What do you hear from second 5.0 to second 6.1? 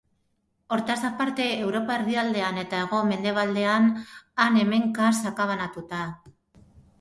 sakabanatuta.